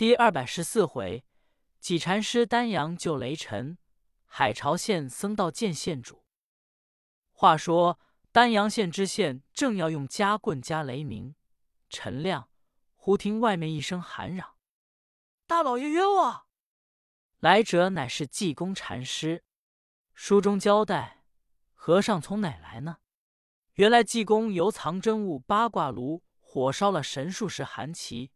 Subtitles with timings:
[0.00, 1.26] 第二百十四回，
[1.78, 3.76] 几禅师丹阳救雷神，
[4.24, 6.24] 海潮县僧道见县主。
[7.32, 8.00] 话说
[8.32, 11.34] 丹阳县知县正要用夹棍夹雷鸣，
[11.90, 12.48] 陈亮
[12.94, 14.56] 忽听外面一声喊嚷
[15.46, 16.46] ：“大老爷冤枉！”
[17.40, 19.44] 来者乃是济公禅师。
[20.14, 21.26] 书中交代，
[21.74, 23.00] 和尚从哪来呢？
[23.74, 28.30] 原来济公由藏真物八卦炉火烧了神术士韩琦。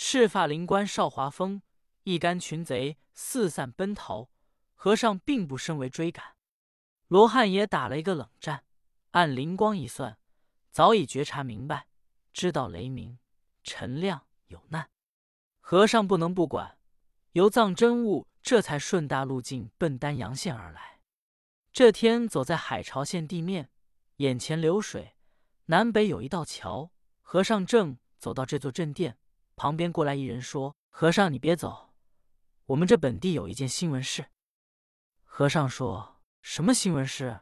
[0.00, 1.60] 赤发灵官邵华峰，
[2.04, 4.28] 一干群贼四散奔逃，
[4.76, 6.36] 和尚并不身为追赶。
[7.08, 8.62] 罗汉也打了一个冷战，
[9.10, 10.16] 按灵光一算，
[10.70, 11.88] 早已觉察明白，
[12.32, 13.18] 知道雷鸣
[13.64, 14.88] 陈亮有难，
[15.58, 16.78] 和尚不能不管，
[17.32, 21.00] 由藏真悟这才顺大路径奔丹阳县而来。
[21.72, 23.68] 这天走在海潮县地面，
[24.18, 25.16] 眼前流水，
[25.66, 29.18] 南北有一道桥，和尚正走到这座镇殿。
[29.58, 31.92] 旁边过来一人说：“和尚，你别走，
[32.66, 34.26] 我们这本地有一件新闻事。”
[35.24, 37.40] 和尚说：“什么新闻事？”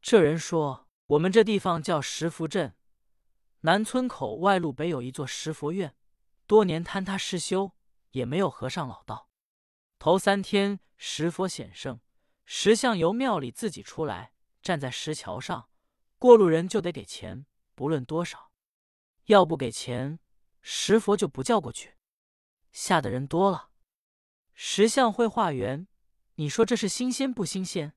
[0.00, 2.74] 这人说：“我们这地方叫石佛镇，
[3.60, 5.94] 南村口外路北有一座石佛院，
[6.46, 7.72] 多年坍塌失修，
[8.12, 9.28] 也没有和尚老道。
[9.98, 12.00] 头三天石佛显圣，
[12.46, 14.32] 石像由庙里自己出来，
[14.62, 15.68] 站在石桥上，
[16.18, 18.50] 过路人就得给钱，不论多少，
[19.26, 20.18] 要不给钱。”
[20.62, 21.94] 石佛就不叫过去，
[22.72, 23.70] 吓的人多了。
[24.54, 25.88] 石像会化缘，
[26.34, 27.94] 你说这是新鲜不新鲜？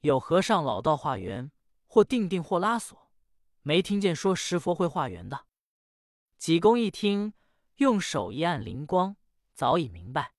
[0.00, 1.52] 有和尚老道化缘，
[1.86, 3.10] 或定定或拉锁，
[3.62, 5.46] 没听见说石佛会化缘的。
[6.38, 7.34] 济公一听，
[7.76, 9.16] 用手一按灵光，
[9.54, 10.32] 早已明白，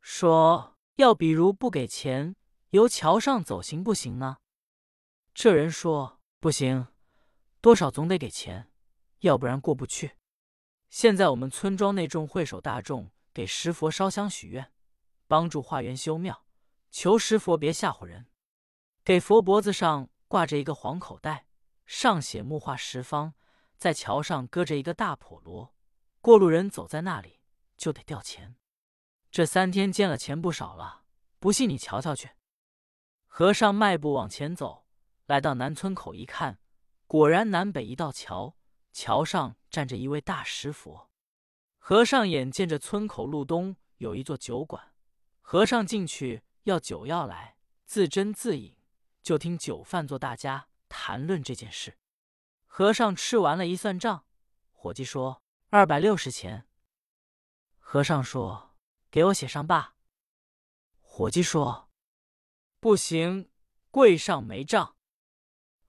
[0.00, 2.36] 说要比如不给钱，
[2.70, 4.38] 由桥上走行不行呢？
[5.32, 6.88] 这人说不行，
[7.60, 8.70] 多少总得给钱，
[9.20, 10.16] 要不然过不去。
[10.90, 14.72] 现在我们村庄内众会首大众，给石佛烧香许愿，
[15.28, 16.44] 帮助化缘修庙，
[16.90, 18.26] 求石佛别吓唬人。
[19.04, 21.46] 给佛脖子上挂着一个黄口袋，
[21.86, 23.34] 上写木化十方，
[23.76, 25.76] 在桥上搁着一个大婆罗，
[26.20, 27.38] 过路人走在那里
[27.76, 28.56] 就得掉钱。
[29.30, 31.04] 这三天见了钱不少了，
[31.38, 32.30] 不信你瞧瞧去。
[33.28, 34.88] 和尚迈步往前走，
[35.26, 36.58] 来到南村口一看，
[37.06, 38.56] 果然南北一道桥。
[38.92, 41.08] 桥上站着一位大石佛，
[41.78, 44.92] 和尚眼见着村口路东有一座酒馆，
[45.40, 48.76] 和尚进去要酒要来，自斟自饮，
[49.22, 51.96] 就听酒饭做大家谈论这件事。
[52.66, 54.24] 和尚吃完了，一算账，
[54.72, 56.66] 伙计说二百六十钱。
[57.78, 58.76] 和尚说
[59.10, 59.96] ：“给我写上吧。”
[61.00, 61.90] 伙计说
[62.78, 63.50] ：“不行，
[63.90, 64.96] 柜上没账。”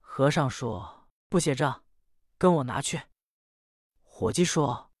[0.00, 1.84] 和尚说：“不写账。”
[2.36, 3.00] 跟我拿去。
[4.22, 4.92] 伙计说：“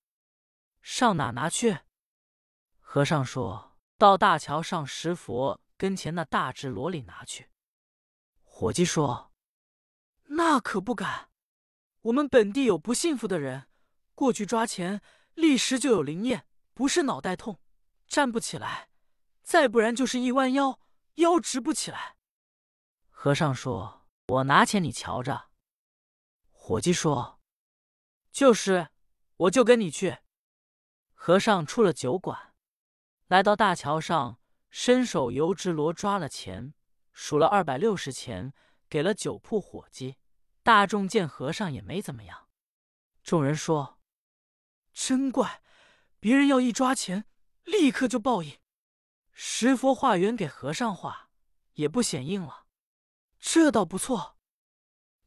[0.82, 1.78] 上哪拿去？”
[2.82, 7.48] 和尚说：“到大桥上石佛跟前那大智罗里拿去。”
[8.42, 9.32] 伙计说
[10.34, 11.30] ：“那可不敢。
[12.00, 13.68] 我们本地有不幸福的人，
[14.16, 15.00] 过去抓钱，
[15.34, 17.60] 立时就有灵验，不是脑袋痛，
[18.08, 18.88] 站不起来；
[19.44, 20.80] 再不然就是一弯腰，
[21.14, 22.16] 腰直不起来。”
[23.08, 25.50] 和尚说：“我拿钱，你瞧着。”
[26.50, 27.40] 伙计说
[28.32, 28.88] ：“就是，
[29.42, 30.18] 我就跟你去。”
[31.14, 32.54] 和尚出了酒馆，
[33.28, 36.74] 来到大桥上，伸手由直罗抓了钱，
[37.12, 38.52] 数了二百六十钱，
[38.88, 40.16] 给了酒铺伙计。
[40.64, 42.48] 大众见和尚也没怎么样，
[43.24, 43.98] 众人说
[44.94, 45.60] ：“真怪，
[46.20, 47.24] 别人要一抓钱，
[47.64, 48.58] 立刻就报应。
[49.32, 51.30] 石佛化缘给和尚化，
[51.74, 52.66] 也不显应了，
[53.40, 54.36] 这倒不错。”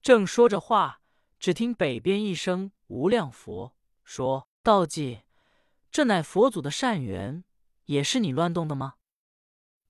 [0.02, 1.02] 正说着话。
[1.38, 5.24] 只听北边一声“无量佛”，说道：“济，
[5.92, 7.44] 这乃佛祖的善缘，
[7.86, 8.94] 也是你乱动的吗？”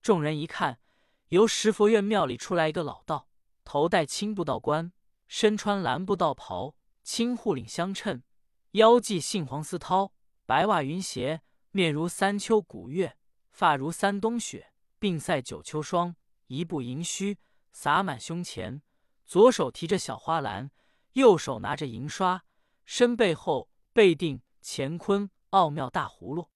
[0.02, 0.80] 众人一看，
[1.28, 3.28] 由石佛院庙里出来一个老道，
[3.62, 4.92] 头戴青布道冠，
[5.28, 8.24] 身穿蓝布道袍，青护领相衬，
[8.72, 10.10] 腰系杏黄丝绦，
[10.46, 13.16] 白袜云鞋，面如三秋古月，
[13.50, 16.16] 发如三冬雪，鬓赛九秋霜，
[16.46, 17.38] 一步银须
[17.72, 18.80] 洒满胸前，
[19.26, 20.70] 左手提着小花篮。
[21.12, 22.44] 右手拿着银刷，
[22.84, 26.50] 身背后背定乾坤奥妙大葫芦。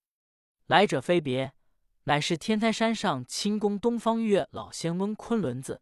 [0.67, 1.55] 来者非别，
[2.05, 5.81] 乃是天台山上清宫东方月老仙翁昆仑子。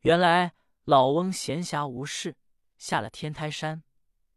[0.00, 0.54] 原来
[0.84, 2.38] 老翁闲暇无事，
[2.78, 3.84] 下了天台山，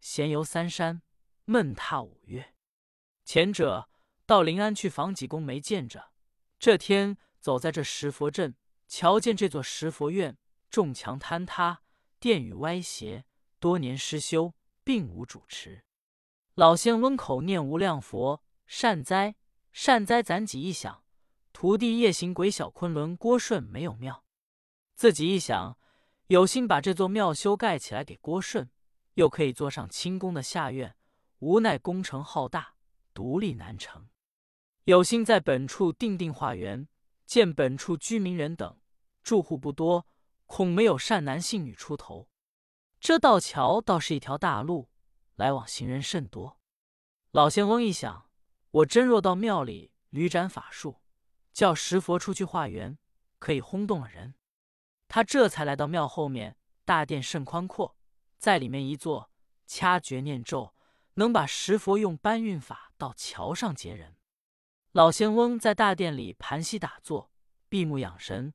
[0.02, 1.02] 闲游三山，
[1.46, 2.54] 闷踏五岳。
[3.24, 3.88] 前者
[4.26, 6.12] 到临安去访几公，没见着。
[6.60, 8.58] 这天走在这石佛镇，
[8.90, 10.38] 瞧见这座石佛院，
[10.70, 11.84] 重墙坍塌，
[12.20, 13.24] 殿宇歪斜。
[13.62, 14.54] 多年失修，
[14.84, 15.86] 并无主持。
[16.62, 19.36] 老仙温口念无量佛，善哉
[19.72, 20.22] 善哉！
[20.22, 21.04] 咱己一想，
[21.52, 24.24] 徒弟夜行鬼小昆仑郭顺没有庙，
[24.94, 25.80] 自己一想，
[26.28, 28.70] 有心把这座庙修盖起来给郭顺，
[29.16, 30.96] 又可以做上清宫的下院，
[31.40, 32.76] 无奈工程浩大，
[33.12, 34.10] 独立难成。
[34.84, 36.88] 有心在本处定定化缘，
[37.26, 38.78] 见本处居民人等
[39.24, 40.06] 住户不多，
[40.46, 42.30] 恐没有善男信女出头。
[43.00, 44.91] 这道桥倒是一条大路，
[45.42, 46.60] 来往行人甚多。
[47.32, 48.30] 老仙翁一想，
[48.70, 51.02] 我真若到庙里屡展法术，
[51.52, 53.00] 叫石佛出去化缘，
[53.40, 54.36] 可以轰动了人。
[55.08, 57.98] 他这才来到庙后面，大殿甚宽阔，
[58.38, 59.32] 在里面一坐，
[59.66, 60.76] 掐诀念咒，
[61.16, 64.18] 能把石佛用搬运法到桥上接人。
[64.92, 67.32] 老仙翁在大殿里盘膝打坐，
[67.68, 68.54] 闭目养神。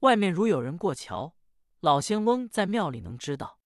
[0.00, 1.36] 外面如有人过桥，
[1.78, 3.60] 老仙翁在庙里能知道。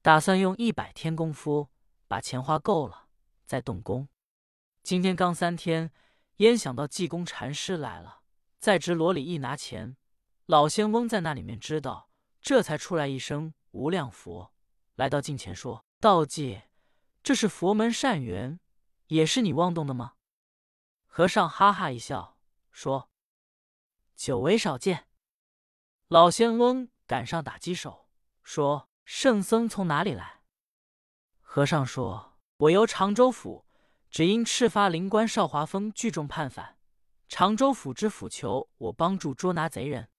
[0.00, 1.68] 打算用一百天功夫
[2.08, 3.06] 把钱花够了。
[3.46, 4.08] 再动工，
[4.82, 5.90] 今天刚三天，
[6.36, 8.20] 焉想到济公禅师来了，
[8.58, 9.96] 在直罗里一拿钱，
[10.44, 12.10] 老仙翁在那里面知道，
[12.42, 14.52] 这才出来一声无量佛，
[14.96, 16.62] 来到近前说：“道济，
[17.22, 18.60] 这是佛门善缘，
[19.06, 20.14] 也是你妄动的吗？”
[21.08, 22.36] 和尚哈哈一笑，
[22.70, 23.10] 说
[24.14, 25.08] ：“久违少见。”
[26.08, 28.10] 老仙翁赶上打击手，
[28.42, 30.37] 说：“圣僧从哪里来？”
[31.50, 32.36] 和尚说。
[32.58, 33.64] 我由常州府，
[34.10, 36.76] 只因赤发灵官邵华峰聚众叛反，
[37.26, 40.10] 常州府知府求我帮助捉拿贼人。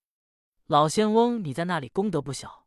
[0.65, 2.65] 老仙翁，你在那里功德不小。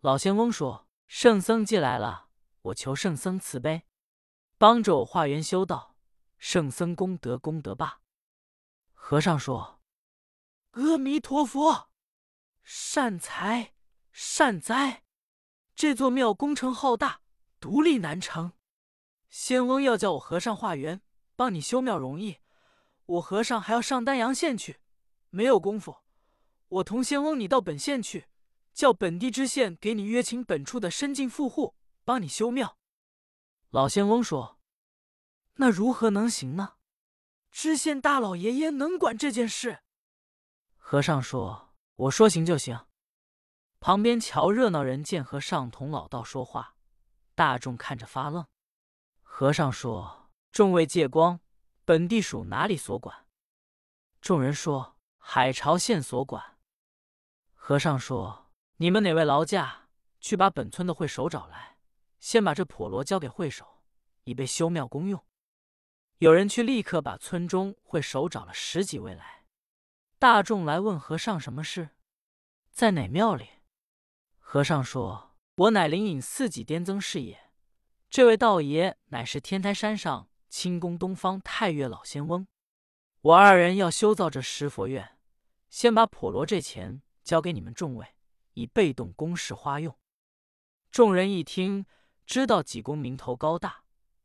[0.00, 2.26] 老仙翁说：“圣僧既来了，
[2.62, 3.86] 我求圣僧慈悲，
[4.58, 5.94] 帮着我化缘修道。
[6.38, 8.00] 圣僧功德功德罢。”
[8.92, 9.80] 和尚说
[10.72, 11.90] ：“阿弥陀佛，
[12.64, 13.74] 善财
[14.10, 15.04] 善哉！
[15.76, 17.19] 这座庙工程浩大，
[17.60, 18.52] 独立难成。”
[19.28, 21.00] 仙翁要叫我和尚化缘，
[21.36, 22.38] 帮你修庙容易。
[23.06, 24.80] 我和尚还要上丹阳县去，
[25.28, 25.98] 没有功夫。
[26.68, 28.26] 我同仙翁你到本县去，
[28.72, 32.78] 叫本地知县给你约请本处的深进富户，帮你修庙。
[33.70, 34.58] 老仙翁说
[35.54, 36.74] ：“那如何能行呢？
[37.50, 39.80] 知县大老爷爷能管这件事？”
[40.76, 42.86] 和尚说：“我说行就行。”
[43.80, 46.76] 旁边瞧热闹人见和尚同老道说话，
[47.40, 48.46] 大众看着发愣。
[49.22, 51.40] 和尚说：“众位借光，
[51.86, 53.24] 本地属哪里所管？”
[54.20, 56.58] 众人说：“海潮县所管。”
[57.56, 59.88] 和尚说：“你们哪位劳驾，
[60.20, 61.78] 去把本村的会首找来，
[62.18, 63.82] 先把这婆罗交给会首，
[64.24, 65.24] 以备修庙公用。”
[66.20, 69.46] 有人去，立刻把村中会首找了十几位来。
[70.18, 71.88] 大众来问和尚什么事，
[72.70, 73.48] 在哪庙里？
[74.38, 77.50] 和尚说：“我乃灵隐寺己颠增是也。”
[78.10, 82.46] 这位道爷乃是天台山上清宫东方太岳老仙翁，
[83.20, 85.16] 我二人要修造这石佛院，
[85.68, 88.16] 先把婆罗这钱交给你们众位，
[88.54, 89.96] 以被动公事花用。
[90.90, 91.86] 众人一听，
[92.26, 93.84] 知道济公名头高大。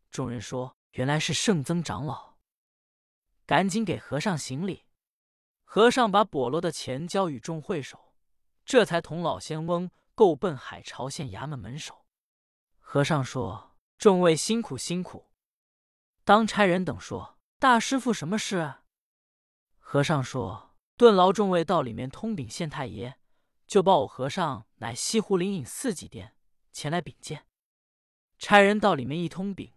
[0.10, 2.38] 众人说：“原来是圣僧长老。”
[3.45, 4.86] 赶紧给和尚行礼。
[5.63, 8.16] 和尚把婆罗的钱交与众会首，
[8.66, 12.08] 这才同老仙翁够奔海潮县衙门门首。
[12.80, 13.74] 和尚说。
[13.98, 15.32] 众位辛苦辛苦。
[16.26, 18.76] 当差人等说：“大师傅什么事？”
[19.80, 23.16] 和尚说：“顿劳众位到里面通禀县太爷，
[23.66, 26.36] 就报我和尚乃西湖灵隐寺几殿
[26.74, 27.48] 前来禀见。”
[28.38, 29.72] 差人到里面一通禀，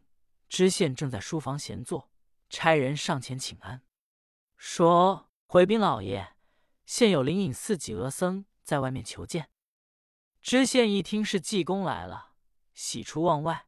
[0.49, 2.11] 知县正在书房闲坐，
[2.51, 3.83] 差人上前请安，
[4.57, 6.35] 说：“回禀老爷，
[6.85, 9.49] 现有灵隐寺几额僧在外面求见。”
[10.49, 12.31] 知县一听是济公来了，
[12.73, 13.67] 喜出望外。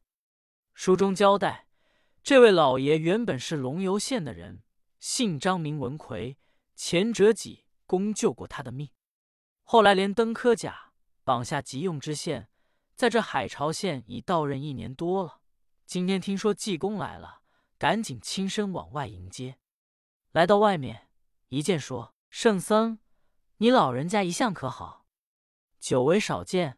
[0.73, 1.67] 书中交代，
[2.23, 4.63] 这位老爷原本是龙游县的人，
[4.99, 6.39] 姓张名文奎，
[6.75, 8.89] 前者济公救过他的命，
[9.61, 12.49] 后来连登科甲，绑下急用知县，
[12.95, 15.41] 在这海潮县已到任一年多了。
[15.85, 17.41] 今天听说济公来了，
[17.77, 19.59] 赶紧亲身往外迎接。
[20.31, 21.09] 来到外面，
[21.49, 22.97] 一见说：“圣僧，
[23.57, 25.00] 你老人家一向可好？
[25.81, 26.77] 久违少见，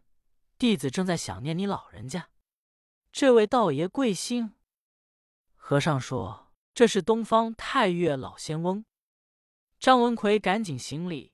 [0.58, 2.30] 弟子正在想念你老人家。”
[3.12, 4.56] 这位道爷贵姓？
[5.56, 8.86] 和尚说：“这是东方太岳老仙翁。”
[9.78, 11.34] 张文奎赶紧行礼，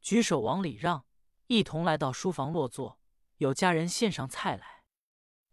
[0.00, 1.04] 举手往里让，
[1.48, 3.00] 一同来到书房落座。
[3.38, 4.84] 有家人献上菜来。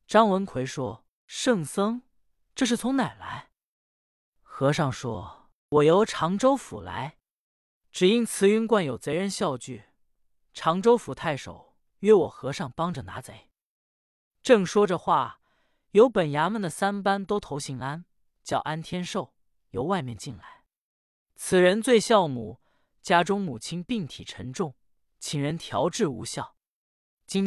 [0.08, 2.04] 张文奎说：“圣僧，
[2.54, 3.50] 这是从哪来？”
[4.42, 7.18] 和尚说：“我由常州府来，
[7.92, 9.86] 只因慈云观有贼人笑聚，
[10.56, 13.52] 常州府太守约我和尚帮着拿贼。”
[14.42, 15.42] 正说着话。
[15.92, 18.04] 有本衙门的三班都投姓安，
[18.44, 19.34] 叫安天寿；
[19.70, 20.66] 由外面进来。
[21.38, 22.60] 此人最孝母，
[23.02, 24.76] 家中母亲病体沉重，
[25.20, 26.58] 请人调治无效。
[27.26, 27.44] 今天